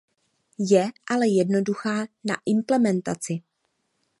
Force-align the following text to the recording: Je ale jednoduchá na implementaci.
Je 0.57 0.89
ale 1.09 1.27
jednoduchá 1.27 2.05
na 2.23 2.35
implementaci. 2.45 3.33